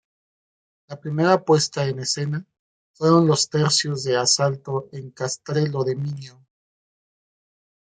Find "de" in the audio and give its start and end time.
4.03-4.17, 5.83-5.95